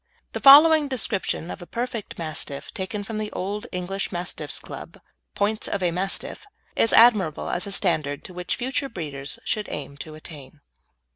[0.33, 4.97] The following description of a perfect Mastiff, taken from the Old English Mastiff Club's
[5.35, 9.97] Points of a Mastiff, is admirable as a standard to which future breeders should aim
[9.97, 10.61] to attain.